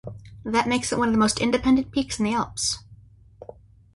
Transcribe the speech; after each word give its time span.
That 0.43 0.67
makes 0.67 0.91
it 0.91 0.97
one 0.97 1.09
of 1.09 1.13
the 1.13 1.19
most 1.19 1.39
independent 1.39 1.91
peaks 1.91 2.17
in 2.17 2.25
the 2.25 2.33
Alps. 2.33 2.79